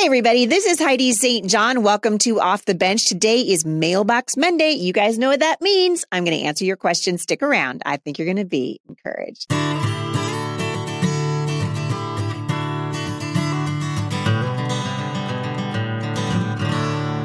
[0.00, 1.46] Hey, everybody, this is Heidi St.
[1.46, 1.82] John.
[1.82, 3.04] Welcome to Off the Bench.
[3.04, 4.70] Today is Mailbox Monday.
[4.70, 6.06] You guys know what that means.
[6.10, 7.20] I'm going to answer your questions.
[7.20, 7.82] Stick around.
[7.84, 9.52] I think you're going to be encouraged.
[9.52, 9.58] All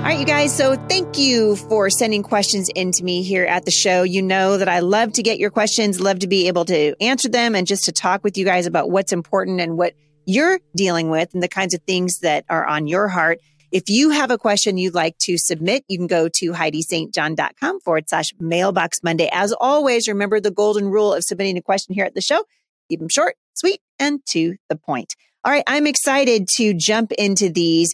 [0.04, 0.54] right, you guys.
[0.54, 4.04] So thank you for sending questions in to me here at the show.
[4.04, 7.30] You know that I love to get your questions, love to be able to answer
[7.30, 9.94] them and just to talk with you guys about what's important and what
[10.26, 13.40] you're dealing with and the kinds of things that are on your heart.
[13.72, 18.10] If you have a question you'd like to submit, you can go to HeidiSt.John.com forward
[18.10, 19.30] slash mailbox Monday.
[19.32, 22.44] As always, remember the golden rule of submitting a question here at the show.
[22.90, 25.16] Keep them short, sweet, and to the point.
[25.44, 25.64] All right.
[25.68, 27.94] I'm excited to jump into these.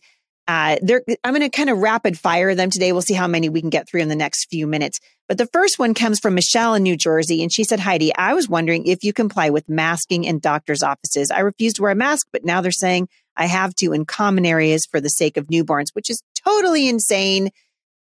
[0.51, 0.75] Uh,
[1.23, 2.91] I'm going to kind of rapid fire them today.
[2.91, 4.99] We'll see how many we can get through in the next few minutes.
[5.29, 7.41] But the first one comes from Michelle in New Jersey.
[7.41, 11.31] And she said, Heidi, I was wondering if you comply with masking in doctor's offices.
[11.31, 14.45] I refuse to wear a mask, but now they're saying I have to in common
[14.45, 17.51] areas for the sake of newborns, which is totally insane.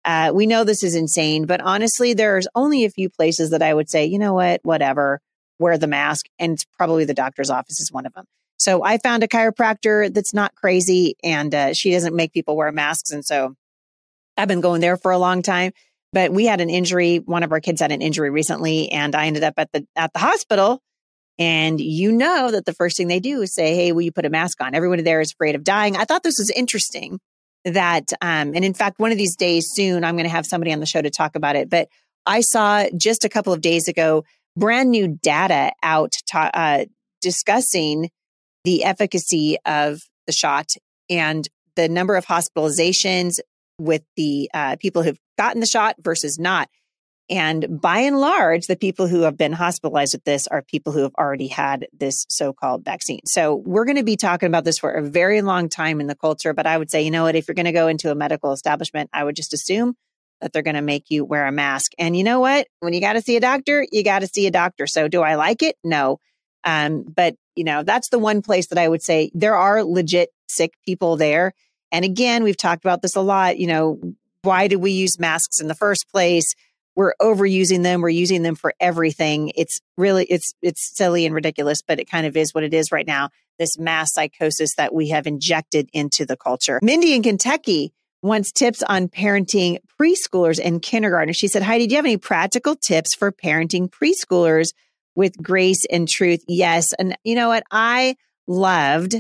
[0.07, 3.75] Uh, we know this is insane, but honestly, there's only a few places that I
[3.75, 5.21] would say, you know what, whatever,
[5.59, 6.25] wear the mask.
[6.39, 8.25] And it's probably the doctor's office is one of them.
[8.59, 12.73] So I found a chiropractor that's not crazy and uh, she doesn't make people wear
[12.73, 13.13] masks.
[13.13, 13.55] And so
[14.37, 15.73] I've been going there for a long time.
[16.13, 17.19] But we had an injury.
[17.19, 20.13] One of our kids had an injury recently, and I ended up at the at
[20.15, 20.81] the hospital.
[21.39, 24.25] And you know that the first thing they do is say, "Hey, will you put
[24.25, 25.97] a mask on?" Everyone there is afraid of dying.
[25.97, 27.21] I thought this was interesting.
[27.65, 30.73] That, um, and in fact, one of these days soon, I'm going to have somebody
[30.73, 31.69] on the show to talk about it.
[31.69, 31.89] But
[32.25, 34.25] I saw just a couple of days ago
[34.57, 36.85] brand new data out ta- uh,
[37.21, 38.09] discussing
[38.65, 40.73] the efficacy of the shot
[41.09, 43.39] and the number of hospitalizations
[43.79, 46.69] with the uh, people who've gotten the shot versus not.
[47.31, 51.03] And by and large, the people who have been hospitalized with this are people who
[51.03, 53.21] have already had this so called vaccine.
[53.27, 56.15] So we're going to be talking about this for a very long time in the
[56.15, 56.55] culture.
[56.55, 58.53] But I would say, you know what, if you're going to go into a medical
[58.53, 59.95] establishment, I would just assume
[60.41, 61.93] that they're going to make you wear a mask.
[61.99, 62.67] And you know what?
[62.81, 64.87] When you got to see a doctor, you got to see a doctor.
[64.87, 65.77] So do I like it?
[65.85, 66.21] No.
[66.65, 70.31] Um, but you know, that's the one place that I would say there are legit
[70.47, 71.53] sick people there.
[71.91, 73.59] And again, we've talked about this a lot.
[73.59, 74.01] You know,
[74.43, 76.55] why do we use masks in the first place?
[76.95, 78.01] We're overusing them.
[78.01, 79.51] We're using them for everything.
[79.57, 82.93] It's really, it's, it's silly and ridiculous, but it kind of is what it is
[82.93, 83.31] right now.
[83.59, 86.79] This mass psychosis that we have injected into the culture.
[86.81, 87.93] Mindy in Kentucky
[88.23, 91.37] wants tips on parenting preschoolers and kindergartners.
[91.37, 94.69] She said, Heidi, do you have any practical tips for parenting preschoolers
[95.19, 96.45] with grace and truth?
[96.47, 96.95] Yes.
[96.97, 97.65] And you know what?
[97.73, 98.15] I
[98.47, 99.17] loved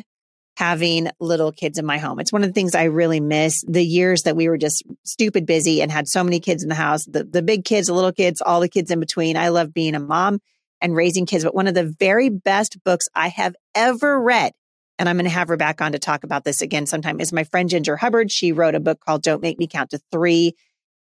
[0.56, 2.20] having little kids in my home.
[2.20, 5.44] It's one of the things I really miss the years that we were just stupid
[5.44, 8.12] busy and had so many kids in the house, the, the big kids, the little
[8.12, 9.36] kids, all the kids in between.
[9.36, 10.41] I love being a mom
[10.81, 11.42] and raising kids.
[11.42, 14.53] But one of the very best books I have ever read,
[15.00, 17.32] and I'm going to have her back on to talk about this again sometime, is
[17.32, 18.30] my friend Ginger Hubbard.
[18.30, 20.54] She wrote a book called Don't Make Me Count to Three.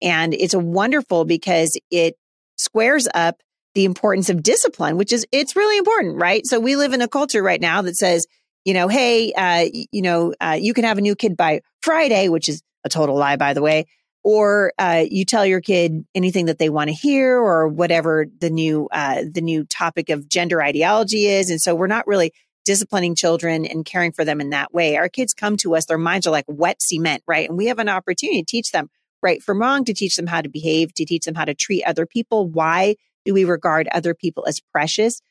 [0.03, 2.15] And it's wonderful because it
[2.57, 3.41] squares up
[3.75, 6.45] the importance of discipline, which is, it's really important, right?
[6.45, 8.27] So we live in a culture right now that says,
[8.65, 12.29] you know, hey, uh, you know, uh, you can have a new kid by Friday,
[12.29, 13.85] which is a total lie, by the way.
[14.23, 18.49] Or uh, you tell your kid anything that they want to hear, or whatever the
[18.49, 22.31] new uh, the new topic of gender ideology is, and so we're not really
[22.63, 24.95] disciplining children and caring for them in that way.
[24.95, 27.49] Our kids come to us; their minds are like wet cement, right?
[27.49, 28.89] And we have an opportunity to teach them
[29.21, 31.83] right from wrong, to teach them how to behave, to teach them how to treat
[31.83, 32.47] other people.
[32.47, 32.95] Why
[33.25, 35.21] do we regard other people as precious?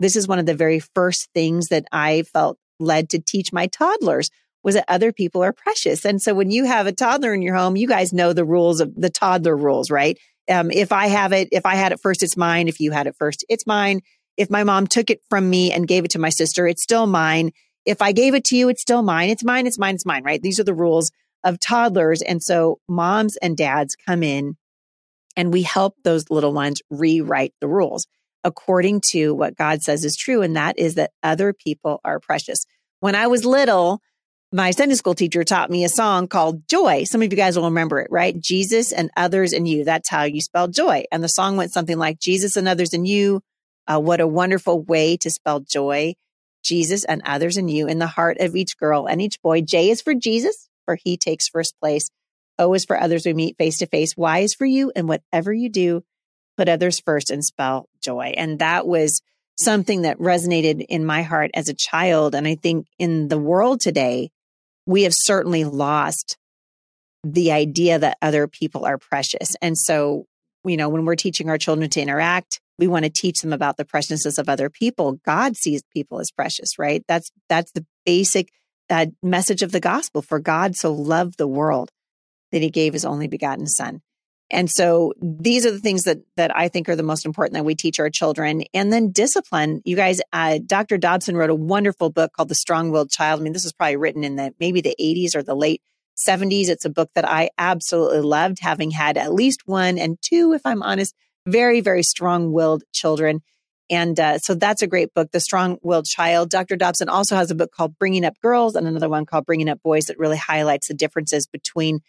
[0.00, 3.66] This is one of the very first things that I felt led to teach my
[3.66, 4.30] toddlers
[4.62, 6.04] was that other people are precious.
[6.04, 8.80] And so when you have a toddler in your home, you guys know the rules
[8.80, 10.18] of the toddler rules, right?
[10.50, 12.66] Um, if I have it, if I had it first, it's mine.
[12.66, 14.00] If you had it first, it's mine.
[14.36, 17.06] If my mom took it from me and gave it to my sister, it's still
[17.06, 17.52] mine.
[17.84, 19.28] If I gave it to you, it's still mine.
[19.28, 19.66] It's mine.
[19.66, 19.94] It's mine.
[19.94, 20.42] It's mine, right?
[20.42, 21.12] These are the rules
[21.44, 22.22] of toddlers.
[22.22, 24.56] And so moms and dads come in
[25.36, 28.06] and we help those little ones rewrite the rules
[28.44, 30.42] according to what God says is true.
[30.42, 32.66] And that is that other people are precious.
[33.00, 34.00] When I was little,
[34.52, 37.04] my Sunday school teacher taught me a song called Joy.
[37.04, 38.38] Some of you guys will remember it, right?
[38.38, 39.84] Jesus and others and you.
[39.84, 41.04] That's how you spell joy.
[41.10, 43.40] And the song went something like Jesus and others and you.
[43.88, 46.14] Uh, what a wonderful way to spell joy.
[46.62, 49.60] Jesus and others and you in the heart of each girl and each boy.
[49.60, 52.08] J is for Jesus, for he takes first place.
[52.58, 54.16] O is for others we meet face to face.
[54.16, 56.02] Y is for you and whatever you do,
[56.56, 58.34] put others first and spell joy.
[58.36, 59.22] And that was
[59.56, 62.34] something that resonated in my heart as a child.
[62.34, 64.30] And I think in the world today,
[64.86, 66.36] we have certainly lost
[67.22, 69.56] the idea that other people are precious.
[69.62, 70.26] And so,
[70.64, 73.76] you know, when we're teaching our children to interact, we want to teach them about
[73.76, 75.12] the preciousness of other people.
[75.24, 77.04] God sees people as precious, right?
[77.08, 78.50] That's, that's the basic
[78.90, 80.20] uh, message of the gospel.
[80.20, 81.90] For God so loved the world
[82.54, 84.00] that he gave his only begotten son.
[84.48, 87.64] And so these are the things that that I think are the most important that
[87.64, 88.62] we teach our children.
[88.72, 89.82] And then discipline.
[89.84, 90.96] You guys, uh, Dr.
[90.96, 93.40] Dobson wrote a wonderful book called The Strong-Willed Child.
[93.40, 95.82] I mean, this was probably written in the maybe the 80s or the late
[96.28, 96.68] 70s.
[96.68, 100.62] It's a book that I absolutely loved, having had at least one and two, if
[100.64, 101.12] I'm honest,
[101.46, 103.40] very very strong-willed children.
[103.90, 106.50] And uh, so that's a great book, The Strong Willed Child.
[106.50, 106.76] Dr.
[106.76, 109.82] Dobson also has a book called Bringing Up Girls and another one called Bringing Up
[109.82, 112.00] Boys that really highlights the differences between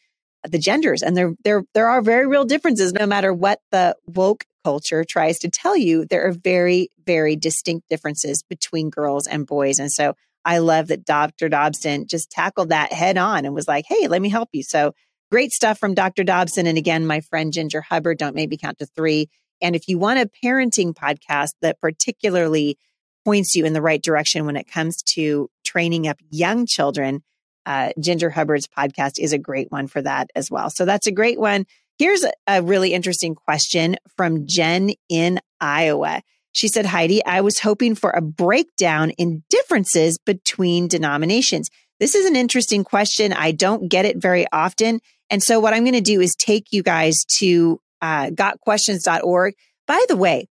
[0.49, 1.01] the genders.
[1.01, 5.39] And there, there, there are very real differences no matter what the woke culture tries
[5.39, 6.05] to tell you.
[6.05, 9.79] There are very, very distinct differences between girls and boys.
[9.79, 11.49] And so I love that Dr.
[11.49, 14.63] Dobson just tackled that head on and was like, hey, let me help you.
[14.63, 14.93] So
[15.31, 16.23] great stuff from Dr.
[16.23, 16.67] Dobson.
[16.67, 19.27] And again, my friend Ginger Hubbard, don't maybe count to three.
[19.61, 22.77] And if you want a parenting podcast that particularly
[23.23, 27.23] points you in the right direction when it comes to training up young children,
[27.65, 30.69] uh, Ginger Hubbard's podcast is a great one for that as well.
[30.69, 31.65] So that's a great one.
[31.97, 36.21] Here's a, really interesting question from Jen in Iowa.
[36.51, 41.69] She said, Heidi, I was hoping for a breakdown in differences between denominations.
[41.99, 43.31] This is an interesting question.
[43.31, 44.99] I don't get it very often.
[45.29, 49.53] And so what I'm going to do is take you guys to uh, gotquestions.org.
[49.87, 50.47] By the way,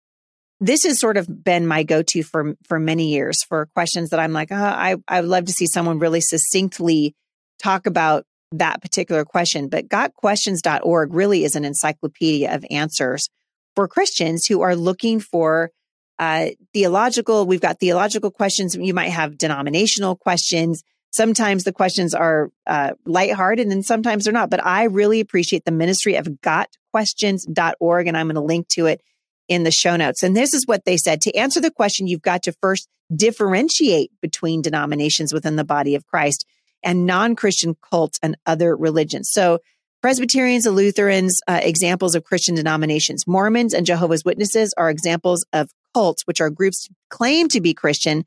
[0.60, 4.34] this has sort of been my go-to for for many years for questions that I'm
[4.34, 7.16] like, oh, I I would love to see someone really succinctly
[7.62, 9.70] talk about that particular question.
[9.70, 13.30] But gotquestions.org really is an encyclopedia of answers
[13.76, 15.72] for Christians who are looking for
[16.18, 17.46] uh, theological.
[17.46, 18.76] We've got theological questions.
[18.76, 20.84] You might have denominational questions.
[21.12, 24.50] Sometimes the questions are uh, lighthearted and sometimes they're not.
[24.50, 29.02] But I really appreciate the ministry of gotquestions.org, and I'm going to link to it
[29.50, 30.24] in the show notes.
[30.24, 31.22] And this is what they said.
[31.22, 36.06] To answer the question, you've got to first differentiate between denominations within the body of
[36.06, 36.46] Christ
[36.84, 39.30] and non-Christian cults and other religions.
[39.32, 39.60] So
[40.02, 43.28] Presbyterians and Lutherans, uh, examples of Christian denominations.
[43.28, 48.24] Mormons and Jehovah's Witnesses are examples of cults, which are groups claim to be Christian,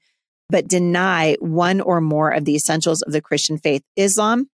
[0.51, 3.83] but deny one or more of the essentials of the Christian faith.
[3.97, 4.51] Islam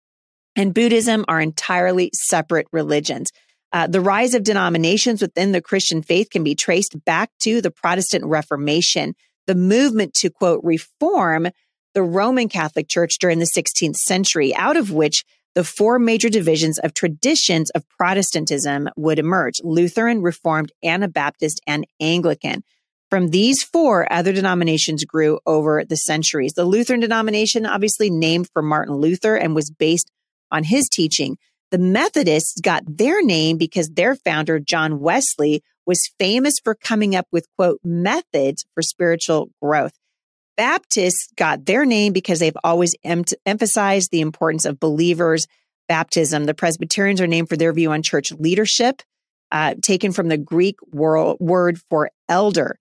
[0.57, 3.31] and Buddhism are entirely separate religions.
[3.75, 7.73] Uh, the rise of denominations within the Christian faith can be traced back to the
[7.73, 9.15] Protestant Reformation,
[9.49, 11.49] the movement to quote, reform
[11.93, 15.25] the Roman Catholic Church during the 16th century, out of which
[15.57, 22.63] the four major divisions of traditions of Protestantism would emerge Lutheran, Reformed, Anabaptist, and Anglican.
[23.11, 26.53] From these four, other denominations grew over the centuries.
[26.53, 30.13] The Lutheran denomination, obviously named for Martin Luther and was based
[30.53, 31.39] on his teaching.
[31.75, 37.27] The Methodists got their name because their founder, John Wesley, was famous for coming up
[37.33, 39.95] with quote methods for spiritual growth.
[40.57, 45.49] Baptists got their name because they've always em- emphasized the importance of believers'
[45.89, 46.45] baptism.
[46.45, 49.03] The Presbyterians are named for their view on church leadership,
[49.51, 52.79] uh, taken from the Greek wor- word for elder.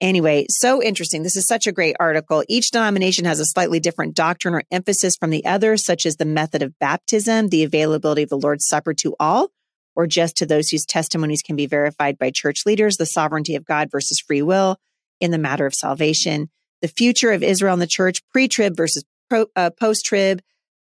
[0.00, 1.22] Anyway, so interesting.
[1.22, 2.44] This is such a great article.
[2.48, 6.26] Each denomination has a slightly different doctrine or emphasis from the other, such as the
[6.26, 9.48] method of baptism, the availability of the Lord's Supper to all,
[9.94, 13.64] or just to those whose testimonies can be verified by church leaders, the sovereignty of
[13.64, 14.76] God versus free will
[15.18, 16.50] in the matter of salvation,
[16.82, 20.42] the future of Israel and the church, pre trib versus uh, post trib,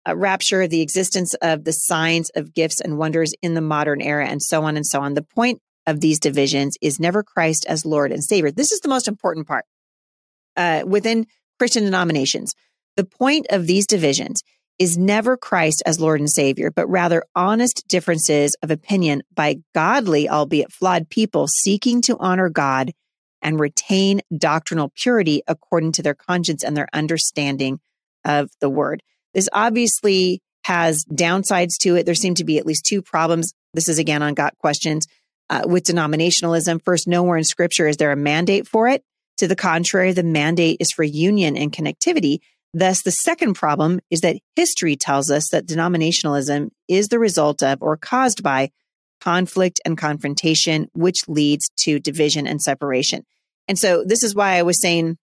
[0.08, 4.26] uh, rapture, the existence of the signs of gifts and wonders in the modern era,
[4.26, 5.14] and so on and so on.
[5.14, 8.50] The point of these divisions is never Christ as Lord and Savior.
[8.50, 9.64] This is the most important part
[10.56, 11.26] uh, within
[11.58, 12.54] Christian denominations.
[12.96, 14.42] The point of these divisions
[14.78, 20.28] is never Christ as Lord and Savior, but rather honest differences of opinion by godly,
[20.28, 22.92] albeit flawed people seeking to honor God
[23.42, 27.78] and retain doctrinal purity according to their conscience and their understanding
[28.24, 29.02] of the word.
[29.34, 32.06] This obviously has downsides to it.
[32.06, 33.52] There seem to be at least two problems.
[33.74, 35.06] This is again on Got Questions
[35.50, 36.80] uh, with denominationalism.
[36.82, 39.04] First, nowhere in scripture is there a mandate for it.
[39.38, 42.38] To the contrary, the mandate is for union and connectivity.
[42.72, 47.82] Thus, the second problem is that history tells us that denominationalism is the result of
[47.82, 48.70] or caused by
[49.20, 53.24] conflict and confrontation, which leads to division and separation.
[53.66, 55.18] And so, this is why I was saying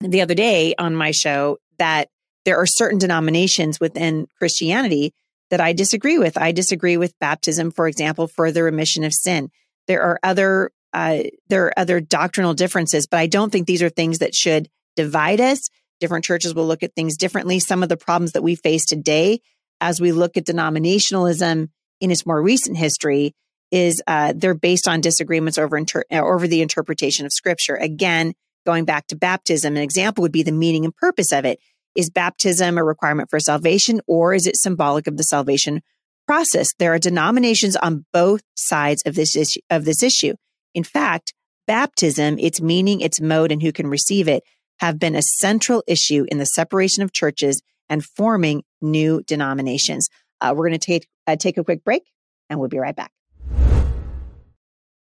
[0.00, 2.08] the other day on my show that
[2.44, 5.12] there are certain denominations within Christianity
[5.50, 6.36] that I disagree with.
[6.36, 9.50] I disagree with baptism, for example, for the remission of sin.
[9.86, 13.90] There are other uh, there are other doctrinal differences, but I don't think these are
[13.90, 15.68] things that should divide us.
[16.00, 17.58] Different churches will look at things differently.
[17.58, 19.40] Some of the problems that we face today,
[19.80, 21.68] as we look at denominationalism
[22.00, 23.34] in its more recent history,
[23.70, 27.74] is uh, they're based on disagreements over inter- over the interpretation of Scripture.
[27.74, 28.32] Again,
[28.64, 31.58] going back to baptism, an example would be the meaning and purpose of it
[31.96, 35.80] Is baptism a requirement for salvation or is it symbolic of the salvation
[36.26, 36.68] process?
[36.78, 40.34] There are denominations on both sides of this issue, of this issue.
[40.74, 41.32] In fact,
[41.66, 44.42] baptism, its meaning, its mode, and who can receive it
[44.78, 50.08] have been a central issue in the separation of churches and forming new denominations.
[50.40, 52.02] Uh, we're going to take uh, take a quick break,
[52.50, 53.10] and we'll be right back.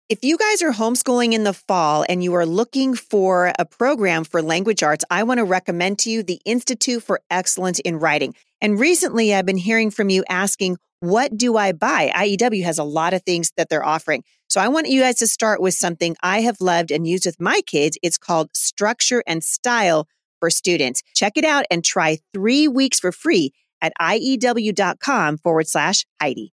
[0.09, 4.23] If you guys are homeschooling in the fall and you are looking for a program
[4.23, 8.37] for language arts, I want to recommend to you the Institute for Excellence in Writing.
[8.61, 12.13] And recently I've been hearing from you asking, what do I buy?
[12.15, 14.23] IEW has a lot of things that they're offering.
[14.49, 17.41] So I want you guys to start with something I have loved and used with
[17.41, 17.99] my kids.
[18.01, 20.07] It's called Structure and Style
[20.39, 21.03] for Students.
[21.17, 26.53] Check it out and try three weeks for free at IEW.com forward slash Heidi.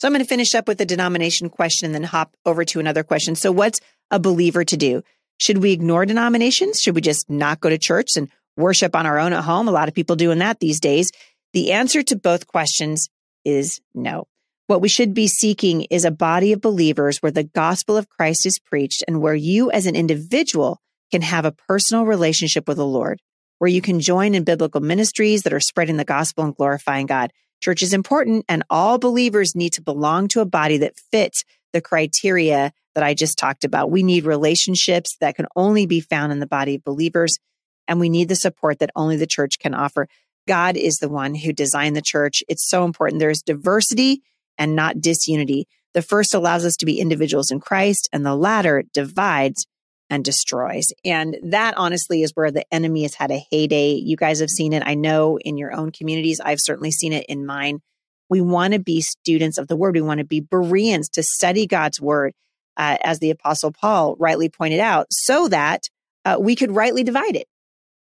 [0.00, 2.80] So I'm going to finish up with the denomination question and then hop over to
[2.80, 3.34] another question.
[3.34, 3.80] So what's
[4.10, 5.02] a believer to do?
[5.36, 6.80] Should we ignore denominations?
[6.80, 9.68] Should we just not go to church and worship on our own at home?
[9.68, 11.12] A lot of people doing that these days.
[11.52, 13.10] The answer to both questions
[13.44, 14.26] is no.
[14.68, 18.46] What we should be seeking is a body of believers where the gospel of Christ
[18.46, 20.80] is preached and where you as an individual
[21.10, 23.20] can have a personal relationship with the Lord,
[23.58, 27.32] where you can join in biblical ministries that are spreading the gospel and glorifying God.
[27.60, 31.80] Church is important and all believers need to belong to a body that fits the
[31.80, 33.90] criteria that I just talked about.
[33.90, 37.38] We need relationships that can only be found in the body of believers
[37.86, 40.08] and we need the support that only the church can offer.
[40.46, 42.42] God is the one who designed the church.
[42.48, 43.20] It's so important.
[43.20, 44.22] There's diversity
[44.58, 45.68] and not disunity.
[45.92, 49.66] The first allows us to be individuals in Christ and the latter divides
[50.10, 50.86] and destroys.
[51.04, 53.92] And that honestly is where the enemy has had a heyday.
[53.92, 54.82] You guys have seen it.
[54.84, 56.40] I know in your own communities.
[56.44, 57.80] I've certainly seen it in mine.
[58.28, 59.94] We want to be students of the word.
[59.94, 62.32] We want to be Bereans to study God's word,
[62.76, 65.82] uh, as the apostle Paul rightly pointed out, so that
[66.24, 67.46] uh, we could rightly divide it.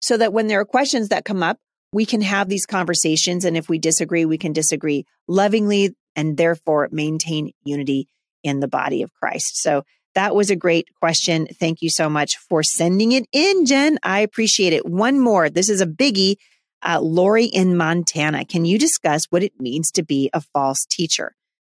[0.01, 1.57] So that when there are questions that come up,
[1.91, 3.45] we can have these conversations.
[3.45, 8.07] And if we disagree, we can disagree lovingly and therefore maintain unity
[8.43, 9.61] in the body of Christ.
[9.61, 9.83] So
[10.17, 11.45] that was a great question.
[11.45, 13.99] Thank you so much for sending it in, Jen.
[14.01, 14.83] I appreciate it.
[14.83, 15.47] One more.
[15.47, 16.37] This is a biggie.
[16.81, 18.43] Uh, Lori in Montana.
[18.43, 21.35] Can you discuss what it means to be a false teacher?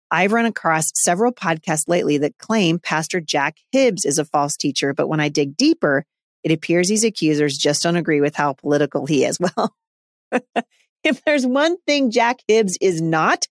[0.10, 4.92] I've run across several podcasts lately that claim Pastor Jack Hibbs is a false teacher,
[4.92, 6.04] but when I dig deeper,
[6.44, 9.38] it appears these accusers just don't agree with how political he is.
[9.56, 9.76] Well,
[11.04, 13.46] if there's one thing Jack Hibbs is not,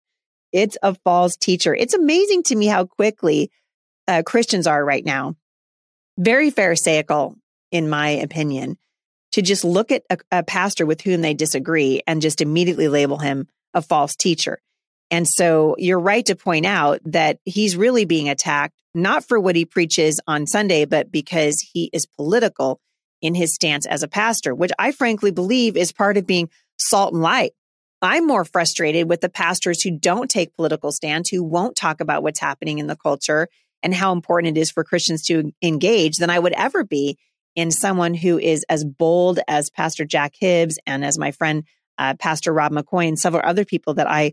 [0.53, 1.75] it's a false teacher.
[1.75, 3.51] It's amazing to me how quickly
[4.09, 5.37] uh, Christians are right now,
[6.19, 7.37] very Pharisaical,
[7.71, 8.77] in my opinion,
[9.33, 13.19] to just look at a, a pastor with whom they disagree and just immediately label
[13.19, 14.59] him a false teacher.
[15.11, 19.57] And so you're right to point out that he's really being attacked, not for what
[19.57, 22.81] he preaches on Sunday, but because he is political
[23.21, 27.13] in his stance as a pastor, which I frankly believe is part of being salt
[27.13, 27.53] and light.
[28.03, 32.23] I'm more frustrated with the pastors who don't take political stands, who won't talk about
[32.23, 33.49] what's happening in the culture
[33.83, 37.19] and how important it is for Christians to engage than I would ever be
[37.57, 41.65] in someone who is as bold as Pastor Jack Hibbs and as my friend
[41.99, 44.33] uh, Pastor Rob McCoy and several other people that I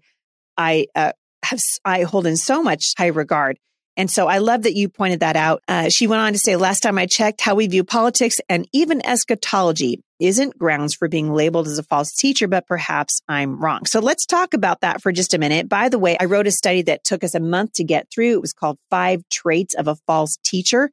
[0.57, 1.11] I uh,
[1.43, 3.59] have I hold in so much high regard.
[3.97, 5.63] And so I love that you pointed that out.
[5.67, 8.67] Uh, she went on to say, last time I checked, how we view politics and
[8.71, 13.85] even eschatology isn't grounds for being labeled as a false teacher, but perhaps I'm wrong.
[13.85, 15.67] So let's talk about that for just a minute.
[15.67, 18.33] By the way, I wrote a study that took us a month to get through.
[18.33, 20.91] It was called Five Traits of a False Teacher.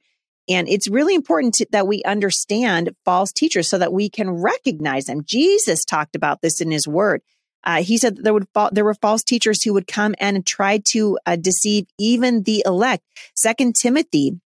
[0.48, 5.06] And it's really important to, that we understand false teachers so that we can recognize
[5.06, 5.24] them.
[5.24, 7.22] Jesus talked about this in his word.
[7.64, 10.78] Uh, he said there would fa- there were false teachers who would come and try
[10.78, 13.02] to uh, deceive even the elect.
[13.34, 14.38] Second Timothy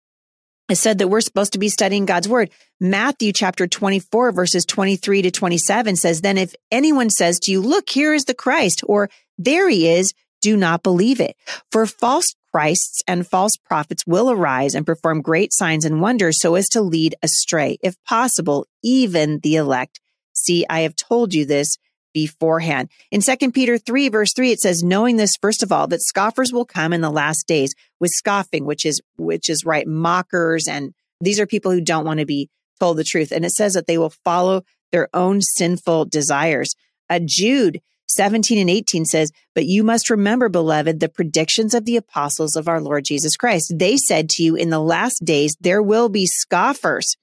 [0.74, 2.50] said that we're supposed to be studying God's word.
[2.80, 7.88] Matthew chapter 24 verses 23 to 27 says, then if anyone says to you, look,
[7.88, 9.08] here is the Christ or
[9.38, 11.36] there he is, do not believe it.
[11.70, 16.54] For false Christs and false prophets will arise and perform great signs and wonders so
[16.54, 20.00] as to lead astray, if possible, even the elect.
[20.32, 21.76] See, I have told you this
[22.16, 22.88] beforehand.
[23.10, 26.50] In 2 Peter 3 verse 3 it says knowing this first of all that scoffers
[26.50, 30.94] will come in the last days with scoffing which is which is right mockers and
[31.20, 32.48] these are people who don't want to be
[32.80, 36.74] told the truth and it says that they will follow their own sinful desires.
[37.10, 41.96] Uh, Jude 17 and 18 says, But you must remember, beloved, the predictions of the
[41.96, 43.74] apostles of our Lord Jesus Christ.
[43.76, 47.16] They said to you, In the last days, there will be scoffers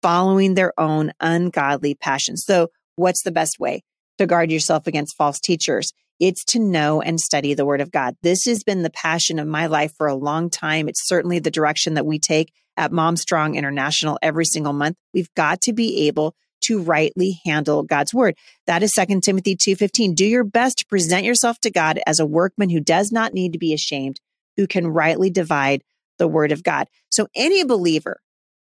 [0.00, 2.42] following their own ungodly passions.
[2.44, 3.84] So, what's the best way
[4.18, 5.92] to guard yourself against false teachers?
[6.20, 8.14] It's to know and study the word of God.
[8.22, 10.88] This has been the passion of my life for a long time.
[10.88, 14.96] It's certainly the direction that we take at Mom Strong International every single month.
[15.12, 18.36] We've got to be able to rightly handle God's word.
[18.66, 20.14] That is 2 Timothy 2:15.
[20.14, 23.52] Do your best to present yourself to God as a workman who does not need
[23.52, 24.20] to be ashamed,
[24.56, 25.82] who can rightly divide
[26.18, 26.86] the word of God.
[27.10, 28.20] So any believer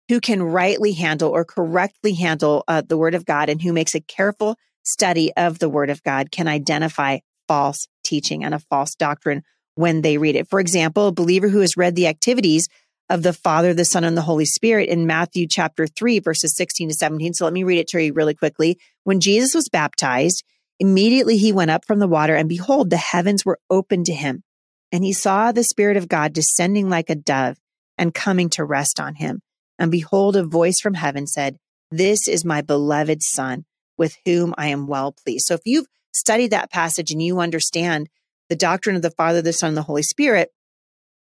[0.10, 3.96] who can rightly handle or correctly handle uh, the word of God and who makes
[3.96, 8.96] a careful study of the word of God can identify false teaching and a false
[8.96, 9.44] doctrine
[9.76, 10.50] when they read it.
[10.50, 12.68] For example, a believer who has read the activities
[13.10, 16.90] of the Father, the Son, and the Holy Spirit in Matthew chapter 3, verses 16
[16.90, 17.34] to 17.
[17.34, 18.80] So let me read it to you really quickly.
[19.04, 20.44] When Jesus was baptized,
[20.80, 24.44] immediately he went up from the water, and behold, the heavens were opened to him.
[24.92, 27.58] And he saw the Spirit of God descending like a dove
[27.98, 29.42] and coming to rest on him.
[29.80, 31.58] And behold, a voice from heaven said,
[31.92, 33.66] This is my beloved Son,
[33.98, 35.46] with whom I am well pleased.
[35.48, 38.10] So if you've studied that passage and you understand
[38.50, 40.52] the doctrine of the Father, the Son, and the Holy Spirit,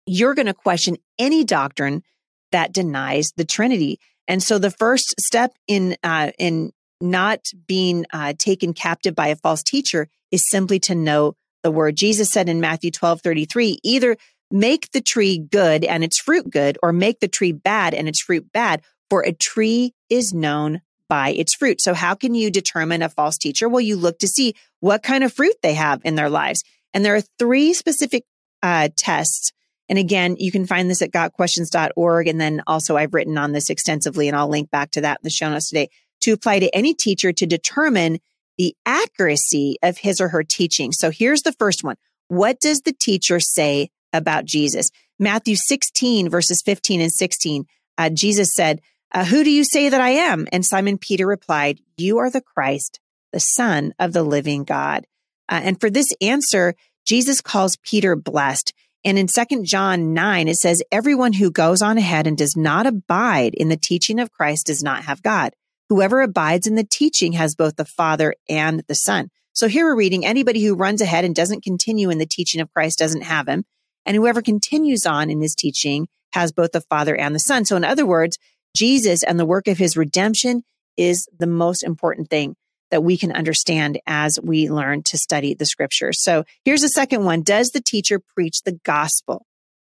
[0.06, 2.04] you're going to question any doctrine
[2.52, 4.00] that denies the Trinity.
[4.28, 9.36] And so the first step in uh, in not being uh, taken captive by a
[9.36, 11.96] false teacher is simply to know the word.
[11.96, 14.18] Jesus said in Matthew 12, 33, either
[14.52, 18.22] make the tree good and its fruit good, or make the tree bad and its
[18.22, 21.82] fruit bad, for a tree is known by its fruit.
[21.82, 23.68] So how can you determine a false teacher?
[23.68, 26.64] Well, you look to see what kind of fruit they have in their lives.
[26.94, 28.24] And there are three specific
[28.64, 29.52] uh, tests
[29.92, 32.28] and again, you can find this at gotquestions.org.
[32.30, 35.24] And then also I've written on this extensively and I'll link back to that in
[35.24, 35.90] the show notes today
[36.22, 38.20] to apply to any teacher to determine
[38.58, 40.94] the accuracy of his or her teaching.
[40.94, 41.98] So here's the first one.
[42.30, 44.92] What does the teacher say about Jesus?
[45.20, 47.66] Matthew 16 verses 15 and 16.
[47.98, 48.80] Uh, Jesus said,
[49.14, 50.48] uh, who do you say that I am?
[50.52, 53.00] And Simon Peter replied, you are the Christ,
[53.34, 55.06] the son of the living God.
[55.50, 58.74] Uh, and for this answer, Jesus calls Peter blessed.
[59.04, 62.86] And in Second John 9, it says, everyone who goes on ahead and does not
[62.86, 65.54] abide in the teaching of Christ does not have God.
[65.90, 69.30] Whoever abides in the teaching has both the Father and the Son.
[69.54, 72.72] So here we're reading anybody who runs ahead and doesn't continue in the teaching of
[72.72, 73.66] Christ doesn't have him.
[74.06, 77.66] And whoever continues on in his teaching has both the Father and the Son.
[77.66, 78.38] So in other words,
[78.76, 80.64] Jesus and the work of his redemption
[80.98, 82.56] is the most important thing
[82.92, 86.22] that we can understand as we learn to study the scriptures.
[86.22, 87.42] So here's the second one.
[87.42, 89.46] Does the teacher preach the gospel?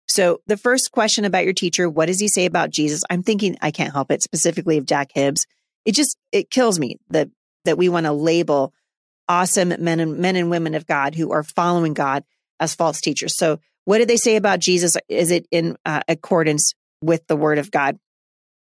[0.07, 3.03] So the first question about your teacher, what does he say about Jesus?
[3.11, 5.47] I'm thinking, I can't help it, specifically of Jack Hibbs.
[5.85, 7.29] It just, it kills me that,
[7.65, 8.73] that we want to label
[9.29, 12.25] awesome men and men and women of God who are following God
[12.61, 13.37] as false teachers.
[13.37, 14.97] So what did they say about Jesus?
[15.09, 17.99] Is it in uh, accordance with the word of God?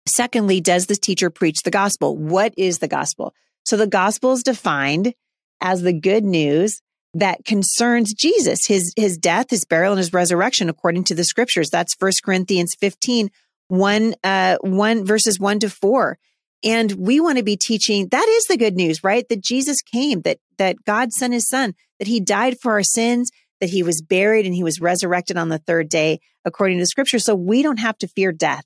[0.08, 2.16] Secondly, does the teacher preach the gospel?
[2.16, 3.34] What is the gospel?
[3.64, 5.14] So the gospel is defined
[5.60, 6.80] as the good news
[7.14, 11.70] that concerns Jesus, his, his death, his burial, and his resurrection according to the scriptures.
[11.70, 13.30] That's First Corinthians 15,
[13.68, 16.18] 1, uh, 1 verses 1 to 4.
[16.64, 19.28] And we want to be teaching that is the good news, right?
[19.28, 23.30] That Jesus came, that, that God sent his son, that he died for our sins,
[23.60, 27.18] that he was buried and he was resurrected on the third day according to scripture.
[27.18, 28.64] So we don't have to fear death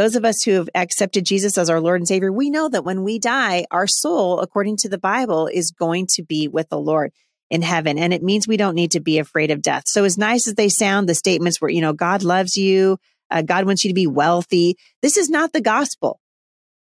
[0.00, 2.86] those of us who have accepted Jesus as our Lord and Savior, we know that
[2.86, 6.78] when we die, our soul, according to the Bible, is going to be with the
[6.78, 7.12] Lord
[7.50, 7.98] in heaven.
[7.98, 9.82] And it means we don't need to be afraid of death.
[9.84, 12.96] So as nice as they sound, the statements where, you know, God loves you,
[13.30, 14.78] uh, God wants you to be wealthy.
[15.02, 16.18] This is not the gospel,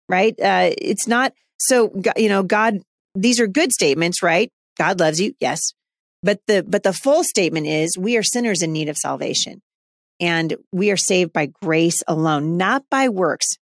[0.09, 0.37] right?
[0.37, 2.79] Uh, it's not so, you know, God,
[3.15, 4.51] these are good statements, right?
[4.77, 5.35] God loves you.
[5.39, 5.71] Yes.
[6.21, 9.61] But the, but the full statement is we are sinners in need of salvation
[10.19, 13.57] and we are saved by grace alone, not by works,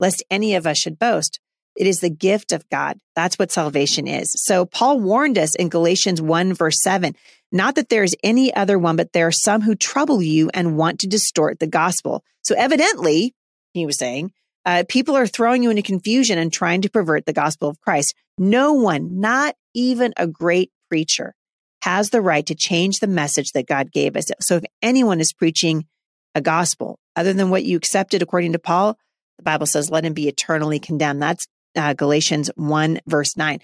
[0.00, 1.40] lest any of us should boast.
[1.76, 2.98] It is the gift of God.
[3.14, 4.32] That's what salvation is.
[4.36, 7.14] So Paul warned us in Galatians 1 verse 7,
[7.52, 10.76] not that there is any other one, but there are some who trouble you and
[10.76, 12.24] want to distort the gospel.
[12.42, 13.34] So evidently,
[13.72, 14.32] he was saying,
[14.66, 18.14] uh, people are throwing you into confusion and trying to pervert the gospel of Christ.
[18.36, 21.34] No one, not even a great preacher,
[21.82, 24.26] has the right to change the message that God gave us.
[24.40, 25.86] So if anyone is preaching
[26.34, 28.96] a gospel other than what you accepted according to Paul,
[29.38, 31.22] the Bible says, let him be eternally condemned.
[31.22, 33.60] That's uh, Galatians 1, verse 9.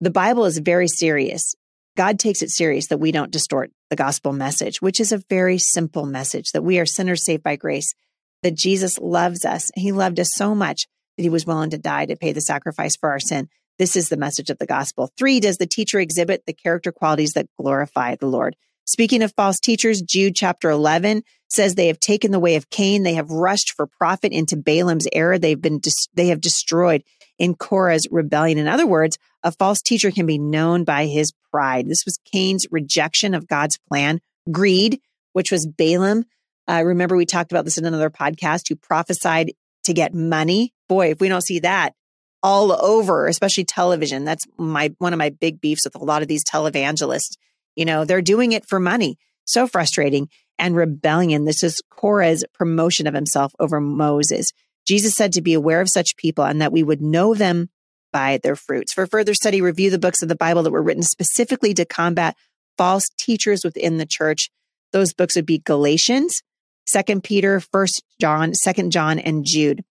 [0.00, 1.54] The Bible is very serious.
[1.96, 5.58] God takes it serious that we don't distort the gospel message, which is a very
[5.58, 7.94] simple message that we are sinners saved by grace,
[8.42, 9.70] that Jesus loves us.
[9.76, 12.96] He loved us so much that he was willing to die to pay the sacrifice
[12.96, 13.48] for our sin.
[13.78, 15.10] This is the message of the gospel.
[15.16, 18.56] Three, does the teacher exhibit the character qualities that glorify the Lord?
[18.86, 23.02] Speaking of false teachers, Jude chapter 11 says they have taken the way of Cain.
[23.02, 25.38] They have rushed for profit into Balaam's error.
[25.38, 27.02] They've been, dis- they have destroyed
[27.38, 28.58] in Korah's rebellion.
[28.58, 31.88] In other words, a false teacher can be known by his pride.
[31.88, 34.20] This was Cain's rejection of God's plan,
[34.50, 35.00] greed,
[35.32, 36.24] which was Balaam.
[36.68, 39.52] Uh, remember, we talked about this in another podcast who prophesied
[39.84, 40.72] to get money.
[40.88, 41.94] Boy, if we don't see that
[42.42, 46.28] all over, especially television, that's my, one of my big beefs with a lot of
[46.28, 47.36] these televangelists.
[47.76, 49.18] You know, they're doing it for money.
[49.44, 51.44] So frustrating and rebellion.
[51.44, 54.52] This is Korah's promotion of himself over Moses.
[54.86, 57.68] Jesus said to be aware of such people and that we would know them
[58.12, 58.92] by their fruits.
[58.92, 62.36] For further study, review the books of the Bible that were written specifically to combat
[62.78, 64.50] false teachers within the church.
[64.92, 66.42] Those books would be Galatians,
[66.86, 69.84] Second Peter, First John, Second John, and Jude.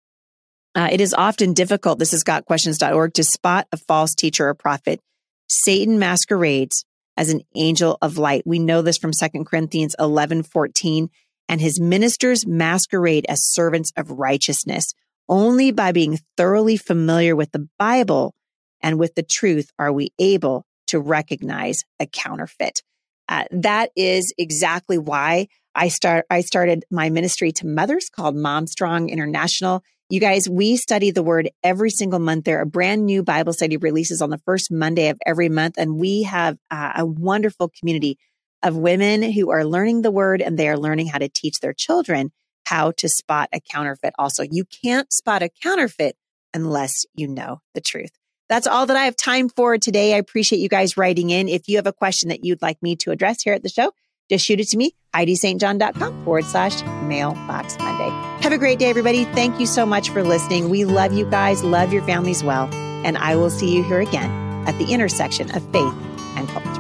[0.76, 5.00] Uh, it is often difficult, this is gotquestions.org, to spot a false teacher or prophet.
[5.48, 6.86] Satan masquerades
[7.18, 8.44] as an angel of light.
[8.46, 11.10] We know this from 2 Corinthians 11, 14.
[11.50, 14.94] And his ministers masquerade as servants of righteousness.
[15.30, 18.34] Only by being thoroughly familiar with the Bible
[18.82, 22.82] and with the truth are we able to recognize a counterfeit.
[23.30, 28.68] Uh, that is exactly why I start I started my ministry to mothers called Mom
[28.68, 29.82] Strong International.
[30.10, 32.46] You guys, we study the word every single month.
[32.46, 35.98] There a brand new Bible study releases on the first Monday of every month, and
[35.98, 38.18] we have uh, a wonderful community
[38.62, 41.74] of women who are learning the word and they are learning how to teach their
[41.74, 42.32] children
[42.66, 44.14] how to spot a counterfeit.
[44.18, 46.16] Also, you can't spot a counterfeit
[46.54, 48.12] unless you know the truth.
[48.50, 50.14] That's all that I have time for today.
[50.14, 51.50] I appreciate you guys writing in.
[51.50, 53.92] If you have a question that you'd like me to address here at the show,
[54.30, 58.10] just shoot it to me, HeidiSt.John.com forward slash mailbox Monday.
[58.42, 59.26] Have a great day, everybody.
[59.26, 60.70] Thank you so much for listening.
[60.70, 62.68] We love you guys, love your families well,
[63.06, 64.32] and I will see you here again
[64.68, 65.94] at the intersection of faith
[66.36, 66.73] and culture.